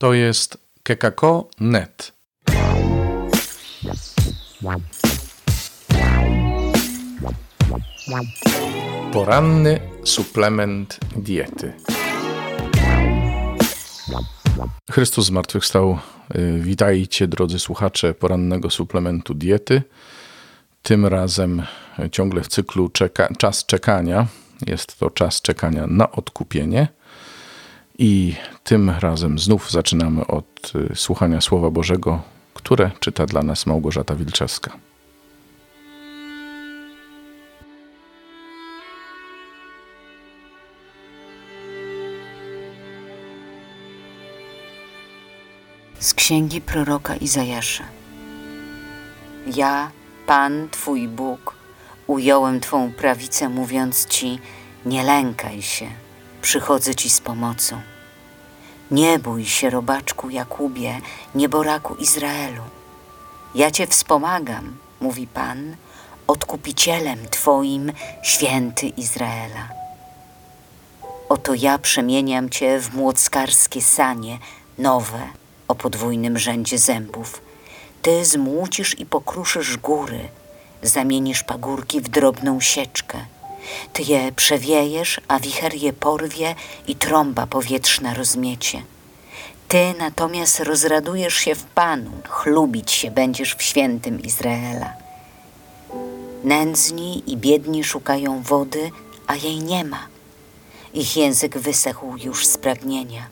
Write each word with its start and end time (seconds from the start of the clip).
To 0.00 0.14
jest 0.14 0.58
kekako.net. 0.82 2.12
Poranny 9.12 9.80
suplement 10.04 10.98
diety. 11.16 11.72
Chrystus 14.90 15.26
zmartwychwstał. 15.26 15.98
Y, 16.34 16.58
witajcie, 16.60 17.28
drodzy 17.28 17.58
słuchacze 17.58 18.14
porannego 18.14 18.70
suplementu 18.70 19.34
diety. 19.34 19.82
Tym 20.82 21.06
razem 21.06 21.62
ciągle 22.12 22.42
w 22.42 22.48
cyklu 22.48 22.88
czeka, 22.88 23.28
czas 23.38 23.66
czekania. 23.66 24.26
Jest 24.66 24.98
to 24.98 25.10
czas 25.10 25.42
czekania 25.42 25.86
na 25.86 26.12
odkupienie. 26.12 26.99
I 28.02 28.34
tym 28.64 28.90
razem 28.90 29.38
znów 29.38 29.70
zaczynamy 29.70 30.26
od 30.26 30.72
y, 30.92 30.96
słuchania 30.96 31.40
Słowa 31.40 31.70
Bożego, 31.70 32.22
które 32.54 32.90
czyta 33.00 33.26
dla 33.26 33.42
nas 33.42 33.66
Małgorzata 33.66 34.14
Wilczewska. 34.14 34.76
Z 45.98 46.14
księgi 46.14 46.60
proroka 46.60 47.16
Izajasza. 47.16 47.84
Ja, 49.56 49.90
Pan, 50.26 50.68
Twój 50.70 51.08
Bóg, 51.08 51.54
ująłem 52.06 52.60
Twą 52.60 52.92
prawicę, 52.92 53.48
mówiąc 53.48 54.06
Ci: 54.06 54.38
Nie 54.86 55.02
lękaj 55.02 55.62
się, 55.62 55.86
przychodzę 56.42 56.94
Ci 56.94 57.10
z 57.10 57.20
pomocą. 57.20 57.80
Nie 58.90 59.18
bój 59.18 59.44
się, 59.44 59.70
robaczku 59.70 60.30
Jakubie, 60.30 61.00
nieboraku 61.34 61.94
Izraelu. 61.94 62.62
Ja 63.54 63.70
Cię 63.70 63.86
wspomagam, 63.86 64.76
mówi 65.00 65.26
Pan, 65.26 65.76
odkupicielem 66.26 67.18
Twoim, 67.30 67.92
święty 68.22 68.86
Izraela. 68.86 69.68
Oto 71.28 71.54
ja 71.54 71.78
przemieniam 71.78 72.50
Cię 72.50 72.80
w 72.80 72.94
młockarskie 72.94 73.82
sanie, 73.82 74.38
nowe, 74.78 75.28
o 75.68 75.74
podwójnym 75.74 76.38
rzędzie 76.38 76.78
zębów. 76.78 77.42
Ty 78.02 78.24
zmłócisz 78.24 78.98
i 78.98 79.06
pokruszysz 79.06 79.76
góry, 79.76 80.28
zamienisz 80.82 81.42
pagórki 81.44 82.00
w 82.00 82.08
drobną 82.08 82.60
sieczkę. 82.60 83.18
Ty 83.92 84.02
je 84.02 84.32
przewiejesz, 84.32 85.20
a 85.28 85.38
wicher 85.38 85.74
je 85.74 85.92
porwie 85.92 86.54
i 86.86 86.96
trąba 86.96 87.46
powietrzna 87.46 88.14
rozmiecie. 88.14 88.82
Ty 89.68 89.94
natomiast 89.98 90.60
rozradujesz 90.60 91.34
się 91.34 91.54
w 91.54 91.64
Panu, 91.64 92.10
chlubić 92.28 92.92
się 92.92 93.10
będziesz 93.10 93.54
w 93.54 93.62
świętym 93.62 94.22
Izraela. 94.22 94.92
Nędzni 96.44 97.22
i 97.26 97.36
biedni 97.36 97.84
szukają 97.84 98.42
wody, 98.42 98.90
a 99.26 99.36
jej 99.36 99.58
nie 99.58 99.84
ma. 99.84 100.06
Ich 100.94 101.16
język 101.16 101.58
wysechł 101.58 102.16
już 102.16 102.46
z 102.46 102.58
pragnienia. 102.58 103.28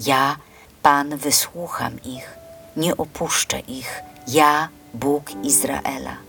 Ja, 0.00 0.36
Pan, 0.82 1.16
wysłucham 1.16 2.02
ich, 2.04 2.38
nie 2.76 2.96
opuszczę 2.96 3.60
ich, 3.60 4.02
ja, 4.28 4.68
Bóg 4.94 5.30
Izraela. 5.44 6.27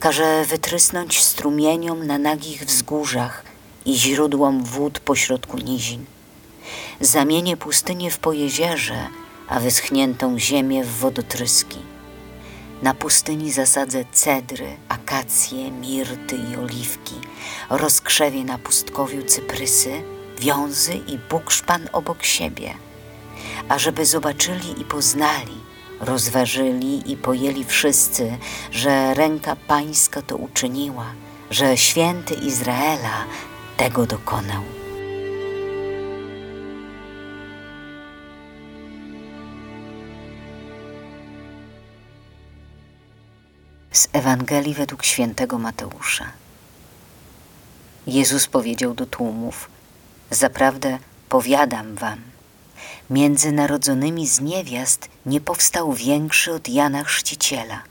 Każe 0.00 0.44
wytrysnąć 0.44 1.22
strumieniom 1.24 2.06
na 2.06 2.18
nagich 2.18 2.64
wzgórzach 2.64 3.44
i 3.86 3.94
źródłom 3.94 4.64
wód 4.64 5.00
pośrodku 5.00 5.58
nizin. 5.58 6.04
Zamienię 7.00 7.56
pustynię 7.56 8.10
w 8.10 8.18
pojezierze, 8.18 9.08
a 9.48 9.60
wyschniętą 9.60 10.38
ziemię 10.38 10.84
w 10.84 10.98
wodotryski. 10.98 11.78
Na 12.82 12.94
pustyni 12.94 13.52
zasadzę 13.52 14.04
cedry, 14.12 14.76
akacje, 14.88 15.70
mirty 15.70 16.36
i 16.36 16.56
oliwki. 16.56 17.14
Rozkrzewię 17.70 18.44
na 18.44 18.58
pustkowiu 18.58 19.22
cyprysy, 19.22 20.02
wiązy 20.38 20.94
i 20.94 21.18
bukszpan 21.18 21.88
obok 21.92 22.22
siebie. 22.22 22.74
Ażeby 23.68 24.06
zobaczyli 24.06 24.80
i 24.80 24.84
poznali, 24.84 25.59
rozważyli 26.00 27.12
i 27.12 27.16
pojęli 27.16 27.64
wszyscy, 27.64 28.38
że 28.70 29.14
ręka 29.14 29.56
Pańska 29.56 30.22
to 30.22 30.36
uczyniła, 30.36 31.06
że 31.50 31.76
święty 31.76 32.34
Izraela 32.34 33.24
tego 33.76 34.06
dokonał. 34.06 34.62
Z 43.92 44.08
Ewangelii 44.12 44.74
według 44.74 45.04
świętego 45.04 45.58
Mateusza. 45.58 46.24
Jezus 48.06 48.46
powiedział 48.46 48.94
do 48.94 49.06
tłumów: 49.06 49.70
Zaprawdę 50.30 50.98
powiadam 51.28 51.94
wam, 51.94 52.18
między 53.10 53.52
narodzonymi 53.52 54.28
z 54.28 54.40
niewiast 54.40 55.08
nie 55.26 55.40
powstał 55.40 55.92
większy 55.92 56.52
od 56.52 56.68
Jana 56.68 57.04
Chrzciciela, 57.04 57.82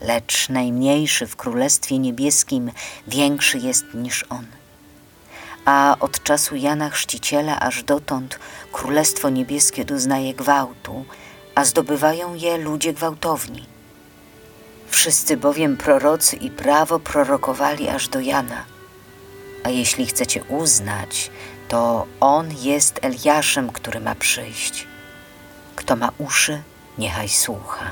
lecz 0.00 0.48
najmniejszy 0.48 1.26
w 1.26 1.36
Królestwie 1.36 1.98
Niebieskim 1.98 2.70
większy 3.06 3.58
jest 3.58 3.84
niż 3.94 4.24
on. 4.28 4.46
A 5.64 5.96
od 6.00 6.22
czasu 6.22 6.56
Jana 6.56 6.90
Chrzciciela 6.90 7.60
aż 7.60 7.82
dotąd 7.82 8.38
Królestwo 8.72 9.30
Niebieskie 9.30 9.84
doznaje 9.84 10.34
gwałtu, 10.34 11.04
a 11.54 11.64
zdobywają 11.64 12.34
je 12.34 12.58
ludzie 12.58 12.92
gwałtowni. 12.92 13.66
Wszyscy 14.88 15.36
bowiem 15.36 15.76
prorocy 15.76 16.36
i 16.36 16.50
prawo 16.50 16.98
prorokowali 16.98 17.88
aż 17.88 18.08
do 18.08 18.20
Jana. 18.20 18.64
A 19.64 19.70
jeśli 19.70 20.06
chcecie 20.06 20.44
uznać, 20.44 21.30
to 21.68 22.06
on 22.20 22.48
jest 22.62 22.98
Eliaszem, 23.02 23.72
który 23.72 24.00
ma 24.00 24.14
przyjść. 24.14 24.86
Kto 25.76 25.96
ma 25.96 26.10
uszy, 26.18 26.62
niechaj 26.98 27.28
słucha. 27.28 27.90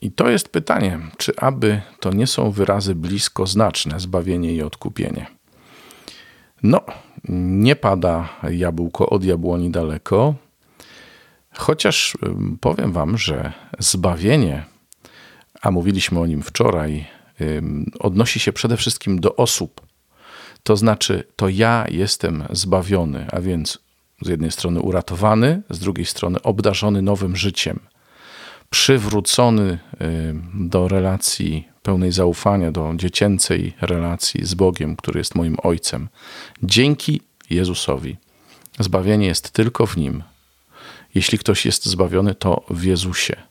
I 0.00 0.12
to 0.12 0.28
jest 0.30 0.48
pytanie, 0.48 0.98
czy 1.16 1.32
aby 1.36 1.82
to 2.00 2.12
nie 2.12 2.26
są 2.26 2.50
wyrazy 2.50 2.94
blisko 2.94 3.46
znaczne, 3.46 4.00
zbawienie 4.00 4.54
i 4.54 4.62
odkupienie. 4.62 5.26
No, 6.62 6.80
nie 7.28 7.76
pada 7.76 8.28
jabłko 8.50 9.10
od 9.10 9.24
jabłoni 9.24 9.70
daleko, 9.70 10.34
chociaż 11.54 12.16
powiem 12.60 12.92
Wam, 12.92 13.18
że 13.18 13.52
zbawienie 13.78 14.64
a 15.62 15.70
mówiliśmy 15.70 16.20
o 16.20 16.26
nim 16.26 16.42
wczoraj, 16.42 17.06
odnosi 17.98 18.40
się 18.40 18.52
przede 18.52 18.76
wszystkim 18.76 19.20
do 19.20 19.36
osób. 19.36 19.80
To 20.62 20.76
znaczy, 20.76 21.24
to 21.36 21.48
ja 21.48 21.86
jestem 21.88 22.44
zbawiony, 22.50 23.26
a 23.32 23.40
więc 23.40 23.78
z 24.22 24.28
jednej 24.28 24.50
strony 24.50 24.80
uratowany, 24.80 25.62
z 25.70 25.78
drugiej 25.78 26.06
strony 26.06 26.42
obdarzony 26.42 27.02
nowym 27.02 27.36
życiem, 27.36 27.80
przywrócony 28.70 29.78
do 30.54 30.88
relacji 30.88 31.68
pełnej 31.82 32.12
zaufania, 32.12 32.72
do 32.72 32.92
dziecięcej 32.96 33.72
relacji 33.80 34.46
z 34.46 34.54
Bogiem, 34.54 34.96
który 34.96 35.20
jest 35.20 35.34
moim 35.34 35.56
Ojcem. 35.62 36.08
Dzięki 36.62 37.20
Jezusowi. 37.50 38.16
Zbawienie 38.78 39.26
jest 39.26 39.50
tylko 39.50 39.86
w 39.86 39.96
Nim. 39.96 40.22
Jeśli 41.14 41.38
ktoś 41.38 41.66
jest 41.66 41.86
zbawiony, 41.86 42.34
to 42.34 42.64
w 42.70 42.84
Jezusie. 42.84 43.47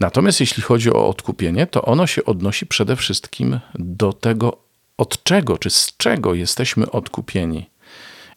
Natomiast 0.00 0.40
jeśli 0.40 0.62
chodzi 0.62 0.92
o 0.92 1.08
odkupienie, 1.08 1.66
to 1.66 1.82
ono 1.82 2.06
się 2.06 2.24
odnosi 2.24 2.66
przede 2.66 2.96
wszystkim 2.96 3.60
do 3.74 4.12
tego, 4.12 4.56
od 4.98 5.22
czego 5.22 5.58
czy 5.58 5.70
z 5.70 5.96
czego 5.96 6.34
jesteśmy 6.34 6.90
odkupieni. 6.90 7.70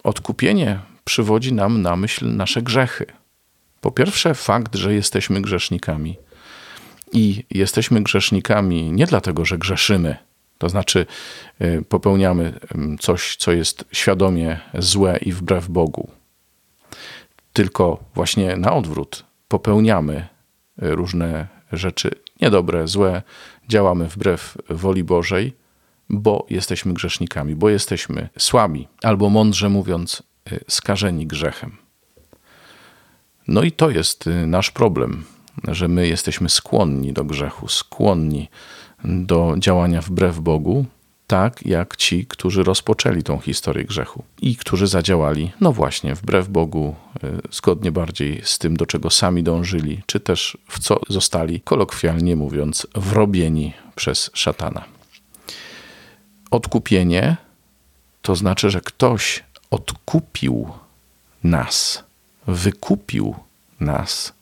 Odkupienie 0.04 0.80
przywodzi 1.04 1.52
nam 1.52 1.82
na 1.82 1.96
myśl 1.96 2.36
nasze 2.36 2.62
grzechy. 2.62 3.06
Po 3.80 3.90
pierwsze, 3.90 4.34
fakt, 4.34 4.74
że 4.74 4.94
jesteśmy 4.94 5.42
grzesznikami. 5.42 6.16
I 7.12 7.44
jesteśmy 7.50 8.02
grzesznikami 8.02 8.92
nie 8.92 9.06
dlatego, 9.06 9.44
że 9.44 9.58
grzeszymy, 9.58 10.16
to 10.58 10.68
znaczy 10.68 11.06
y, 11.62 11.84
popełniamy 11.88 12.52
coś, 13.00 13.36
co 13.36 13.52
jest 13.52 13.84
świadomie 13.92 14.60
złe 14.78 15.18
i 15.22 15.32
wbrew 15.32 15.68
Bogu, 15.68 16.10
tylko 17.52 18.04
właśnie 18.14 18.56
na 18.56 18.72
odwrót 18.72 19.24
popełniamy 19.48 20.26
różne 20.78 21.46
rzeczy 21.72 22.10
niedobre, 22.40 22.88
złe, 22.88 23.22
działamy 23.68 24.08
wbrew 24.08 24.58
woli 24.70 25.04
Bożej, 25.04 25.56
bo 26.08 26.46
jesteśmy 26.50 26.94
grzesznikami, 26.94 27.54
bo 27.54 27.68
jesteśmy 27.68 28.28
słabi, 28.38 28.88
albo 29.02 29.30
mądrze 29.30 29.68
mówiąc, 29.68 30.22
y, 30.52 30.64
skażeni 30.68 31.26
grzechem. 31.26 31.76
No 33.48 33.62
i 33.62 33.72
to 33.72 33.90
jest 33.90 34.26
y, 34.26 34.46
nasz 34.46 34.70
problem, 34.70 35.24
że 35.68 35.88
my 35.88 36.08
jesteśmy 36.08 36.48
skłonni 36.48 37.12
do 37.12 37.24
grzechu, 37.24 37.68
skłonni 37.68 38.48
do 39.04 39.54
działania 39.58 40.02
wbrew 40.02 40.40
Bogu, 40.40 40.84
tak 41.26 41.66
jak 41.66 41.96
ci, 41.96 42.26
którzy 42.26 42.62
rozpoczęli 42.62 43.22
tą 43.22 43.38
historię 43.38 43.84
grzechu 43.84 44.24
i 44.42 44.56
którzy 44.56 44.86
zadziałali, 44.86 45.52
no 45.60 45.72
właśnie, 45.72 46.14
wbrew 46.14 46.48
Bogu, 46.48 46.94
y, 47.24 47.40
zgodnie 47.50 47.92
bardziej 47.92 48.40
z 48.44 48.58
tym, 48.58 48.76
do 48.76 48.86
czego 48.86 49.10
sami 49.10 49.42
dążyli, 49.42 50.02
czy 50.06 50.20
też 50.20 50.58
w 50.68 50.78
co 50.78 51.00
zostali, 51.08 51.60
kolokwialnie 51.60 52.36
mówiąc, 52.36 52.86
wrobieni 52.94 53.72
przez 53.94 54.30
szatana. 54.34 54.84
Odkupienie 56.50 57.36
to 58.22 58.36
znaczy, 58.36 58.70
że 58.70 58.80
ktoś 58.80 59.44
odkupił 59.70 60.68
nas, 61.44 62.04
wykupił 62.46 63.34
nas, 63.80 64.32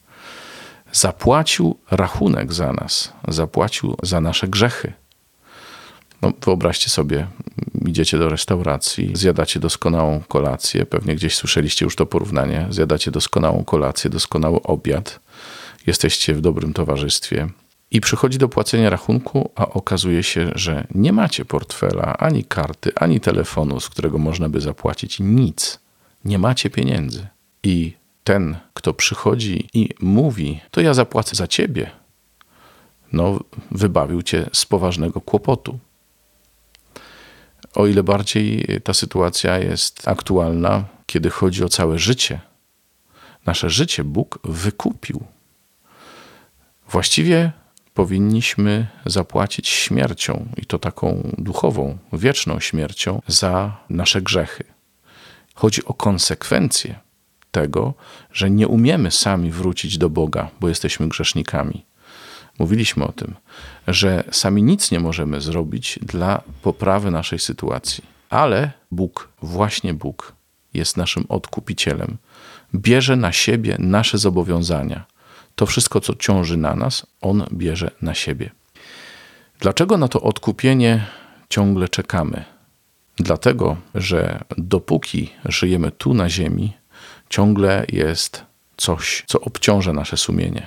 zapłacił 0.93 1.79
rachunek 1.91 2.53
za 2.53 2.73
nas, 2.73 3.13
zapłacił 3.29 3.97
za 4.03 4.21
nasze 4.21 4.49
grzechy. 4.49 4.93
No, 6.25 6.32
wyobraźcie 6.44 6.91
sobie, 6.91 7.26
idziecie 7.87 8.19
do 8.19 8.29
restauracji, 8.29 9.11
zjadacie 9.15 9.61
doskonałą 9.61 10.21
kolację, 10.29 10.87
pewnie 10.87 11.17
gdzieś 11.17 11.35
słyszeliście 11.35 11.85
już 11.85 11.97
to 11.97 12.06
porównanie, 12.06 12.67
zjadacie 12.71 13.11
doskonałą 13.11 13.65
kolację, 13.65 14.11
doskonały 14.11 14.62
obiad, 14.62 15.21
jesteście 15.87 16.35
w 16.35 16.41
dobrym 16.41 16.73
towarzystwie 16.73 17.49
i 17.91 18.00
przychodzi 18.00 18.38
do 18.38 18.49
płacenia 18.49 18.91
rachunku, 18.91 19.50
a 19.55 19.69
okazuje 19.69 20.23
się, 20.23 20.50
że 20.55 20.87
nie 20.94 21.12
macie 21.12 21.44
portfela, 21.44 22.17
ani 22.17 22.44
karty, 22.44 22.93
ani 22.94 23.20
telefonu, 23.20 23.81
z 23.81 23.88
którego 23.88 24.19
można 24.19 24.49
by 24.49 24.61
zapłacić 24.61 25.20
nic. 25.20 25.79
Nie 26.25 26.38
macie 26.38 26.70
pieniędzy. 26.70 27.27
I 27.62 27.94
ten, 28.25 28.56
kto 28.75 28.94
przychodzi 28.94 29.69
i 29.75 29.88
mówi, 30.00 30.61
to 30.70 30.81
ja 30.81 30.94
zapłacę 30.94 31.37
za 31.37 31.47
ciebie, 31.47 31.91
no, 33.12 33.41
wybawił 33.70 34.23
cię 34.23 34.47
z 34.53 34.67
poważnego 34.67 35.20
kłopotu. 35.20 35.79
O 37.75 37.87
ile 37.87 38.03
bardziej 38.03 38.81
ta 38.85 38.95
sytuacja 38.95 39.59
jest 39.59 40.09
aktualna, 40.09 40.85
kiedy 41.07 41.31
chodzi 41.31 41.65
o 41.65 41.69
całe 41.69 41.99
życie. 41.99 42.41
Nasze 43.47 43.71
życie 43.71 44.05
Bóg 44.05 44.39
wykupił. 44.45 45.25
Właściwie 46.89 47.53
powinniśmy 47.95 48.87
zapłacić 49.07 49.69
śmiercią, 49.69 50.47
i 50.57 50.67
to 50.67 50.79
taką 50.79 51.33
duchową, 51.39 51.99
wieczną 52.13 52.61
śmiercią, 52.61 53.23
za 53.27 53.77
nasze 53.91 54.23
grzechy. 54.23 54.65
Chodzi 55.55 55.85
o 55.85 55.95
konsekwencje 55.95 56.95
tego, 57.51 57.95
że 58.33 58.51
nie 58.51 58.69
umiemy 58.69 59.11
sami 59.11 59.51
wrócić 59.51 59.99
do 59.99 60.11
Boga, 60.11 60.51
bo 60.61 60.69
jesteśmy 60.69 61.09
grzesznikami. 61.09 61.85
Mówiliśmy 62.59 63.05
o 63.05 63.12
tym, 63.12 63.35
że 63.89 64.25
sami 64.31 64.62
nic 64.62 64.91
nie 64.91 65.01
możemy 65.01 65.41
zrobić 65.41 65.99
dla 66.03 66.43
poprawy 66.62 67.11
naszej 67.11 67.39
sytuacji, 67.39 68.05
ale 68.31 68.73
Bóg, 68.91 69.29
właśnie 69.43 69.95
Bóg, 69.95 70.33
jest 70.75 70.97
naszym 70.97 71.25
odkupicielem. 71.29 72.17
Bierze 72.75 73.17
na 73.17 73.33
siebie 73.33 73.77
nasze 73.79 74.19
zobowiązania. 74.19 75.05
To 75.55 75.67
wszystko, 75.67 76.01
co 76.01 76.15
ciąży 76.15 76.56
na 76.56 76.75
nas, 76.75 77.06
On 77.21 77.47
bierze 77.53 77.91
na 78.03 78.15
siebie. 78.15 78.51
Dlaczego 79.61 79.99
na 79.99 80.09
to 80.09 80.21
odkupienie 80.21 81.06
ciągle 81.49 81.89
czekamy? 81.89 82.45
Dlatego, 83.17 83.77
że 83.95 84.45
dopóki 84.59 85.31
żyjemy 85.45 85.91
tu 85.91 86.15
na 86.15 86.29
ziemi, 86.31 86.73
ciągle 87.29 87.87
jest 87.89 88.45
coś, 88.77 89.25
co 89.27 89.41
obciąża 89.41 89.93
nasze 89.93 90.17
sumienie. 90.17 90.67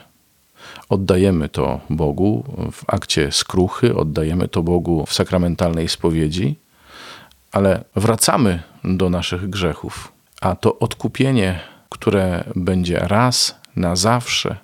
Oddajemy 0.89 1.49
to 1.49 1.79
Bogu 1.89 2.43
w 2.71 2.83
akcie 2.87 3.31
skruchy, 3.31 3.95
oddajemy 3.95 4.47
to 4.47 4.63
Bogu 4.63 5.05
w 5.05 5.13
sakramentalnej 5.13 5.89
spowiedzi, 5.89 6.55
ale 7.51 7.83
wracamy 7.95 8.63
do 8.83 9.09
naszych 9.09 9.49
grzechów, 9.49 10.11
a 10.41 10.55
to 10.55 10.79
odkupienie, 10.79 11.59
które 11.89 12.43
będzie 12.55 12.99
raz 12.99 13.55
na 13.75 13.95
zawsze 13.95 14.57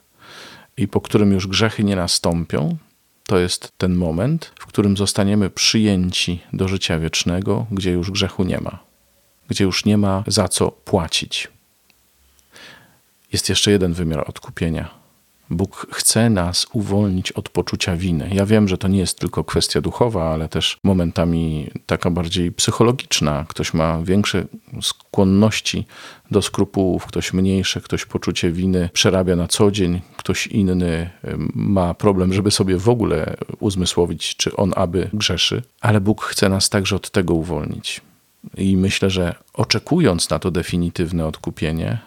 i 0.78 0.88
po 0.88 1.02
którym 1.02 1.32
już 1.32 1.48
grzechy 1.48 1.84
nie 1.84 1.96
nastąpią, 1.96 2.78
to 3.28 3.38
jest 3.38 3.72
ten 3.78 3.96
moment, 3.96 4.52
w 4.60 4.66
którym 4.66 4.98
zostaniemy 4.98 5.50
przyjęci 5.50 6.42
do 6.54 6.68
życia 6.68 7.00
wiecznego, 7.00 7.66
gdzie 7.72 7.92
już 7.92 8.12
grzechu 8.12 8.44
nie 8.44 8.62
ma, 8.62 8.80
gdzie 9.48 9.64
już 9.64 9.86
nie 9.86 9.98
ma 9.98 10.24
za 10.28 10.48
co 10.48 10.72
płacić. 10.72 11.48
Jest 13.34 13.50
jeszcze 13.50 13.72
jeden 13.72 13.94
wymiar 13.94 14.30
odkupienia 14.30 15.03
Bóg 15.50 15.88
chce 15.92 16.30
nas 16.30 16.68
uwolnić 16.74 17.32
od 17.32 17.50
poczucia 17.50 17.96
winy. 17.96 18.30
Ja 18.34 18.46
wiem, 18.46 18.68
że 18.68 18.78
to 18.78 18.88
nie 18.88 19.00
jest 19.00 19.20
tylko 19.20 19.44
kwestia 19.44 19.82
duchowa, 19.82 20.34
ale 20.34 20.50
też 20.50 20.78
momentami 20.84 21.70
taka 21.86 22.10
bardziej 22.10 22.52
psychologiczna. 22.52 23.46
Ktoś 23.50 23.74
ma 23.74 24.00
większe 24.04 24.46
skłonności 24.82 25.86
do 26.32 26.42
skrupułów, 26.42 27.06
ktoś 27.06 27.34
mniejsze, 27.34 27.82
ktoś 27.82 28.06
poczucie 28.06 28.52
winy 28.52 28.90
przerabia 28.94 29.36
na 29.36 29.48
co 29.48 29.72
dzień, 29.72 30.02
ktoś 30.18 30.48
inny 30.48 31.10
ma 31.56 31.94
problem, 31.94 32.34
żeby 32.34 32.52
sobie 32.52 32.78
w 32.78 32.90
ogóle 32.90 33.36
uzmysłowić, 33.60 34.36
czy 34.36 34.56
on 34.56 34.74
aby 34.76 35.10
grzeszy, 35.14 35.62
ale 35.82 36.02
Bóg 36.02 36.24
chce 36.24 36.50
nas 36.50 36.70
także 36.70 36.96
od 36.96 37.12
tego 37.12 37.34
uwolnić. 37.34 38.02
I 38.58 38.78
myślę, 38.78 39.10
że 39.10 39.36
oczekując 39.54 40.30
na 40.30 40.40
to 40.40 40.52
definitywne 40.52 41.26
odkupienie, 41.26 41.98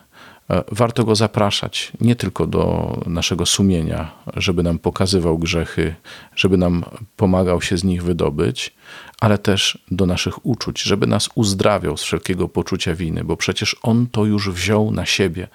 warto 0.73 1.05
go 1.05 1.15
zapraszać 1.15 1.93
nie 2.01 2.17
tylko 2.17 2.47
do 2.47 2.97
naszego 3.07 3.47
sumienia, 3.47 4.11
żeby 4.37 4.63
nam 4.63 4.79
pokazywał 4.79 5.39
grzechy, 5.39 5.95
żeby 6.37 6.57
nam 6.57 6.85
pomagał 7.17 7.63
się 7.63 7.79
z 7.79 7.85
nich 7.85 8.03
wydobyć, 8.03 8.75
ale 9.21 9.39
też 9.39 9.79
do 9.91 10.07
naszych 10.07 10.47
uczuć, 10.47 10.83
żeby 10.83 11.07
nas 11.07 11.29
uzdrawiał 11.35 11.97
z 11.97 12.03
wszelkiego 12.03 12.49
poczucia 12.49 12.95
winy, 12.95 13.25
bo 13.25 13.37
przecież 13.37 13.77
On 13.83 14.07
to 14.07 14.25
już 14.25 14.51
wziął 14.51 14.91
na 14.91 15.07
siebie. 15.07 15.49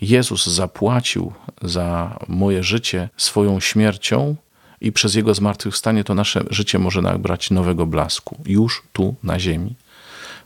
Jezus 0.00 0.46
zapłacił 0.46 1.32
za 1.62 2.18
moje 2.28 2.62
życie 2.62 3.08
swoją 3.16 3.60
śmiercią 3.60 4.36
i 4.80 4.92
przez 4.92 5.14
Jego 5.14 5.34
zmartwychwstanie 5.34 6.04
to 6.04 6.14
nasze 6.14 6.44
życie 6.50 6.78
może 6.78 7.02
nabrać 7.02 7.50
nowego 7.50 7.86
blasku, 7.86 8.42
już 8.46 8.82
tu 8.92 9.14
na 9.22 9.40
ziemi. 9.40 9.74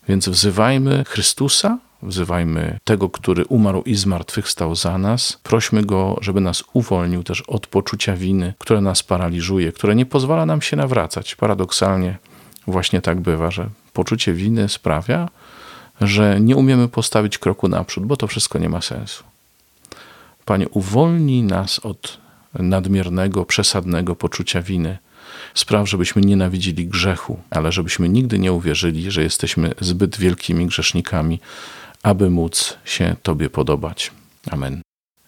Więc 0.09 0.29
wzywajmy 0.29 1.05
Chrystusa, 1.05 1.79
Wzywajmy 2.03 2.79
tego, 2.85 3.09
który 3.09 3.45
umarł 3.45 3.83
i 3.83 3.95
zmartwychwstał 3.95 4.75
za 4.75 4.99
nas. 4.99 5.39
Prośmy 5.43 5.83
go, 5.83 6.17
żeby 6.21 6.41
nas 6.41 6.65
uwolnił 6.73 7.23
też 7.23 7.41
od 7.41 7.67
poczucia 7.67 8.17
winy, 8.17 8.55
które 8.59 8.81
nas 8.81 9.03
paraliżuje, 9.03 9.73
które 9.73 9.95
nie 9.95 10.07
pozwala 10.07 10.47
nam 10.47 10.63
się 10.63 10.77
nawracać. 10.77 11.35
Paradoksalnie 11.35 12.19
właśnie 12.67 13.01
tak 13.01 13.21
bywa, 13.21 13.51
że 13.51 13.69
poczucie 13.93 14.33
winy 14.33 14.69
sprawia, 14.69 15.29
że 16.01 16.41
nie 16.41 16.57
umiemy 16.57 16.89
postawić 16.89 17.39
kroku 17.39 17.69
naprzód, 17.69 18.07
bo 18.07 18.17
to 18.17 18.27
wszystko 18.27 18.59
nie 18.59 18.69
ma 18.69 18.81
sensu. 18.81 19.25
Panie, 20.45 20.69
uwolnij 20.69 21.43
nas 21.43 21.79
od 21.79 22.19
nadmiernego, 22.55 23.45
przesadnego 23.45 24.17
poczucia 24.17 24.63
winy. 24.63 24.99
Spraw, 25.55 25.89
żebyśmy 25.89 26.23
nienawidzili 26.23 26.87
grzechu, 26.87 27.41
ale 27.51 27.73
żebyśmy 27.73 28.09
nigdy 28.09 28.39
nie 28.39 28.53
uwierzyli, 28.53 29.11
że 29.11 29.23
jesteśmy 29.23 29.75
zbyt 29.81 30.19
wielkimi 30.19 30.67
grzesznikami, 30.67 31.41
aby 32.07 32.31
móc 32.31 32.79
się 32.85 33.17
Tobie 33.23 33.51
podobać. 33.51 34.13
Amen. 34.51 34.83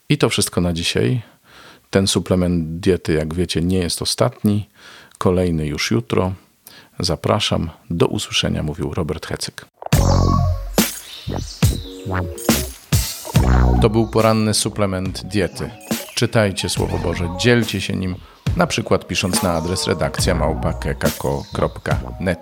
I 0.08 0.18
to 0.18 0.28
wszystko 0.28 0.60
na 0.60 0.72
dzisiaj. 0.72 1.22
Ten 1.90 2.06
suplement 2.06 2.80
diety, 2.80 3.12
jak 3.12 3.34
wiecie, 3.34 3.62
nie 3.62 3.78
jest 3.78 4.02
ostatni. 4.02 4.68
Kolejny 5.18 5.66
już 5.66 5.90
jutro. 5.90 6.32
Zapraszam. 6.98 7.70
Do 7.90 8.06
usłyszenia, 8.06 8.62
mówił 8.62 8.94
Robert 8.94 9.26
Hecyk. 9.26 9.66
To 13.82 13.90
był 13.90 14.10
poranny 14.10 14.54
suplement 14.54 15.22
diety. 15.24 15.70
Czytajcie 16.14 16.68
Słowo 16.68 16.98
Boże, 16.98 17.28
dzielcie 17.40 17.80
się 17.80 17.96
nim, 17.96 18.14
na 18.56 18.66
przykład 18.66 19.06
pisząc 19.06 19.42
na 19.42 19.52
adres 19.52 19.86
redakcja 19.86 20.34
małpa.kekako.net. 20.34 22.40